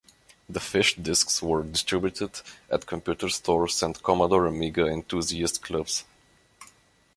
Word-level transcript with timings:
The 0.49 0.59
Fish 0.59 0.95
Disks 0.95 1.43
were 1.43 1.61
distributed 1.61 2.41
at 2.71 2.87
computer 2.87 3.29
stores 3.29 3.83
and 3.83 4.01
Commodore 4.01 4.47
Amiga 4.47 4.87
enthusiast 4.87 5.61
clubs. 5.61 6.05